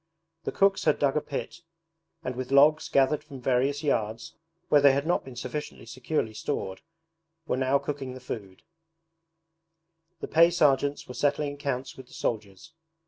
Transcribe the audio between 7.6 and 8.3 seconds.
cooking the